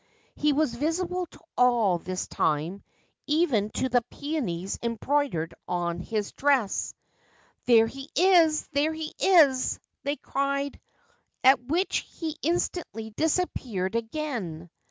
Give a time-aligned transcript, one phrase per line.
[0.35, 2.81] He was visible to all this time—
[3.27, 6.95] even to the peonies embroidered on his dress.'
[7.67, 8.65] There he is!
[8.69, 10.79] there he is!' they cried;
[11.43, 14.71] at which he instantly disappeared again.